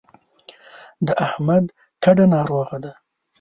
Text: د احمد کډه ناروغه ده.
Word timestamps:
د 1.05 1.09
احمد 1.25 1.65
کډه 2.03 2.25
ناروغه 2.33 2.77
ده. 2.83 2.91